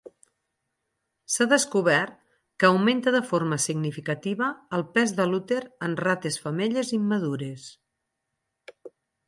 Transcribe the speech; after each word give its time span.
S'ha 1.33 1.45
descobert 1.51 2.15
que 2.63 2.69
augmenta 2.69 3.13
de 3.17 3.21
forma 3.33 3.59
significativa 3.67 4.49
el 4.79 4.87
pes 4.97 5.15
de 5.21 5.29
l'úter 5.33 5.61
en 5.89 5.97
rates 6.03 6.41
femelles 6.47 6.93
immadures. 7.01 7.71